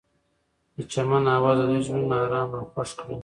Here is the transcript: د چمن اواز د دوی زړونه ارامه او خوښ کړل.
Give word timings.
د 0.75 0.77
چمن 0.91 1.23
اواز 1.37 1.57
د 1.59 1.63
دوی 1.69 1.81
زړونه 1.87 2.15
ارامه 2.25 2.57
او 2.59 2.67
خوښ 2.71 2.89
کړل. 2.99 3.17